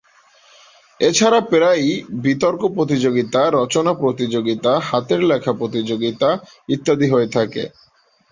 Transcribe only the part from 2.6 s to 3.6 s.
প্রতিযোগিতা,